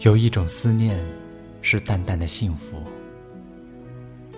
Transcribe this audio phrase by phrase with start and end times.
[0.00, 0.96] 有一种思念，
[1.60, 2.76] 是淡淡的幸福；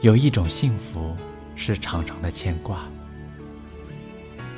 [0.00, 1.14] 有一种幸福，
[1.54, 2.78] 是长长的牵挂；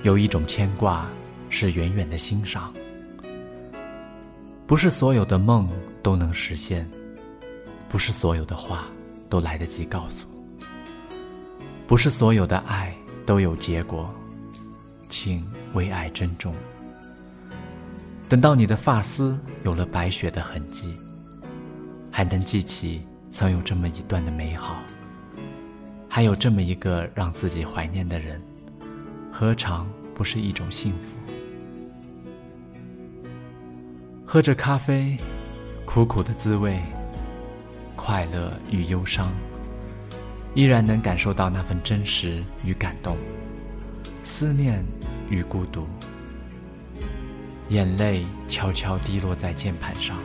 [0.04, 1.04] 有一种牵挂，
[1.50, 2.72] 是远远的欣赏。
[4.64, 5.68] 不是所有的梦
[6.04, 6.88] 都能实现，
[7.88, 8.86] 不是所有的话
[9.28, 10.24] 都来得及告诉，
[11.84, 12.94] 不是所有的爱
[13.26, 14.08] 都有结果，
[15.08, 15.44] 请
[15.74, 16.54] 为爱珍重。
[18.32, 20.96] 等到你的发丝有了白雪的痕迹，
[22.10, 24.78] 还能记起曾有这么一段的美好，
[26.08, 28.40] 还有这么一个让自己怀念的人，
[29.30, 31.18] 何尝不是一种幸福？
[34.24, 35.14] 喝着咖啡，
[35.84, 36.80] 苦苦的滋味，
[37.96, 39.30] 快乐与忧伤，
[40.54, 43.14] 依然能感受到那份真实与感动，
[44.24, 44.82] 思念
[45.28, 45.86] 与孤独。
[47.68, 50.18] 眼泪悄悄滴落在键盘上，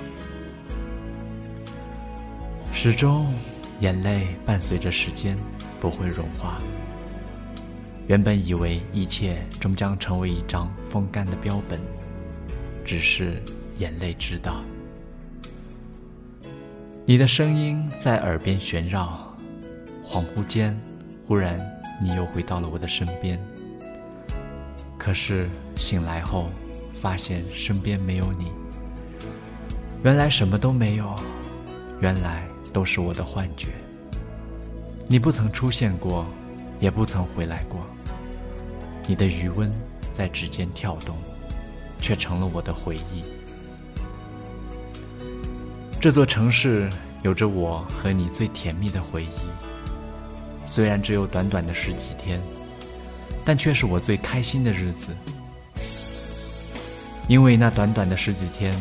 [2.74, 3.34] 始终，
[3.80, 5.38] 眼泪伴随着时间
[5.80, 6.60] 不会融化。
[8.08, 11.80] 原本以为一切终将成为一张风干的标本，
[12.84, 13.42] 只是
[13.78, 14.62] 眼泪知道。
[17.06, 19.34] 你的声音在耳边旋绕，
[20.06, 20.78] 恍惚间，
[21.26, 21.58] 忽然
[22.02, 23.40] 你又回到了我的身边。
[24.98, 26.50] 可是醒来后。
[27.02, 28.52] 发现身边没有你，
[30.04, 31.16] 原来什么都没有，
[32.02, 33.68] 原来都是我的幻觉。
[35.08, 36.26] 你不曾出现过，
[36.80, 37.82] 也不曾回来过。
[39.08, 39.72] 你的余温
[40.12, 41.16] 在指尖跳动，
[42.00, 43.24] 却成了我的回忆。
[46.00, 46.90] 这座城市
[47.24, 49.30] 有着我和你最甜蜜的回忆，
[50.66, 52.42] 虽然只有短短的十几天，
[53.46, 55.08] 但却是我最开心的日子。
[57.28, 58.74] 因为那短短的十几天，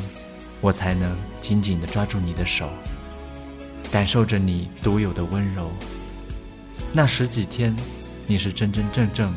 [0.61, 2.69] 我才能紧紧地抓住你的手，
[3.91, 5.69] 感受着你独有的温柔。
[6.93, 7.75] 那十几天，
[8.25, 9.35] 你是真真正正、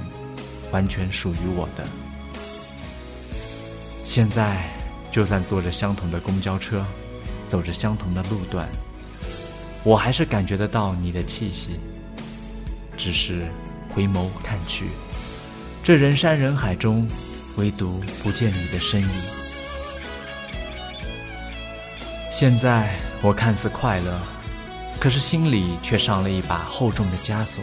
[0.72, 1.84] 完全属于我的。
[4.06, 4.70] 现在，
[5.12, 6.86] 就算坐着相同的公交车，
[7.48, 8.70] 走着相同的路段，
[9.84, 11.80] 我还是感觉得到你的气息。
[12.96, 13.48] 只是
[13.90, 14.86] 回眸看去，
[15.84, 17.08] 这人山人海中。
[17.60, 19.10] 唯独不见你的身影。
[22.32, 24.18] 现在我看似快乐，
[24.98, 27.62] 可是心里却上了一把厚重的枷锁。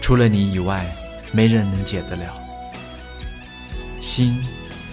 [0.00, 0.90] 除了你以外，
[1.30, 2.34] 没人能解得了。
[4.00, 4.42] 心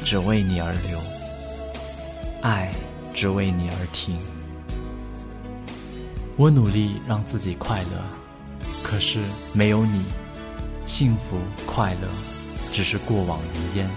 [0.04, 1.00] 只为你而流，
[2.42, 2.70] 爱
[3.14, 4.20] 只为你而停。
[6.36, 9.20] 我努力让自己快乐，可是
[9.54, 10.04] 没有你，
[10.86, 12.35] 幸福快乐。
[12.72, 13.90] 只是过往云烟。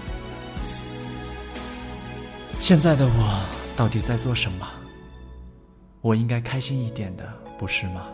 [2.59, 3.41] 现在的我
[3.75, 4.67] 到底在做什么？
[6.01, 8.07] 我应该开心一点的，不是吗？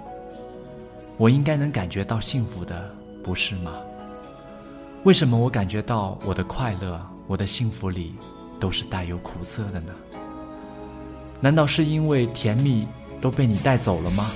[1.17, 2.93] 我应该能感觉到幸福的，
[3.23, 3.73] 不是吗？
[5.03, 8.15] 为什么我感觉到我的快乐、我的幸福里
[8.59, 9.93] 都是带有苦涩的呢？
[11.39, 12.87] 难道是因为甜蜜
[13.21, 14.29] 都被你带走了吗？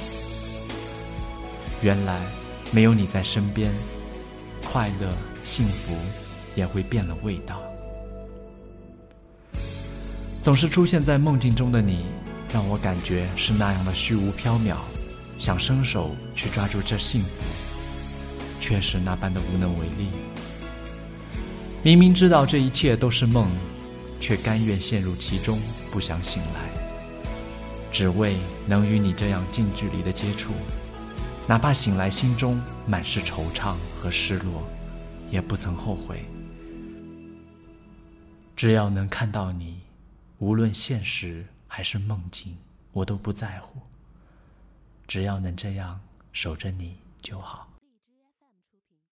[1.81, 2.22] 原来
[2.72, 3.74] 没有你在身边。
[4.63, 5.12] 快乐、
[5.44, 5.96] 幸福
[6.56, 7.62] 也会变了味道。
[10.42, 12.06] 总是出现在梦境中的你，
[12.54, 14.76] 让我感觉是那样的虚无缥缈，
[15.38, 17.30] 想伸手去抓住这幸福，
[18.60, 20.10] 却是那般的无能为力。
[21.84, 23.52] 明明知道这一切都是梦，
[24.20, 25.60] 却甘愿陷入其中，
[25.92, 27.32] 不想醒来，
[27.92, 28.36] 只为
[28.66, 30.52] 能与你这样近距离的接触。
[31.48, 34.64] 哪怕醒来心中满是惆怅和失落，
[35.32, 36.26] 也不曾后悔。
[38.56, 39.80] 只要能看到你，
[40.40, 42.58] 无论现实还是梦境，
[42.92, 43.80] 我都不在乎。
[45.08, 46.02] 只要能这样
[46.34, 47.69] 守着你就好。